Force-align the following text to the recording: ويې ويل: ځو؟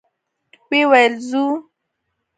ويې 0.69 0.83
ويل: 0.91 1.13
ځو؟ 1.29 1.43